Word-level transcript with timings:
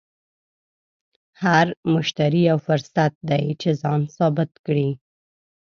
هر 1.43 1.67
مشتری 1.93 2.41
یو 2.49 2.57
فرصت 2.67 3.13
دی 3.29 3.45
چې 3.61 3.69
ځان 3.81 4.01
ثابت 4.15 4.51
کړې. 4.65 4.89